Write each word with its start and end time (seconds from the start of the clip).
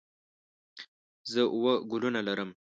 زه 1.31 1.41
اووه 1.53 1.73
ګلونه 1.91 2.19
لرم. 2.27 2.49